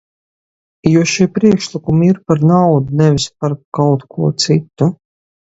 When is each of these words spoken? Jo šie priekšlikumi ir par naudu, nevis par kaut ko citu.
Jo 0.91 1.03
šie 1.11 1.27
priekšlikumi 1.35 2.09
ir 2.13 2.21
par 2.31 2.41
naudu, 2.53 2.97
nevis 3.03 3.29
par 3.41 3.57
kaut 3.79 4.07
ko 4.15 4.35
citu. 4.47 4.91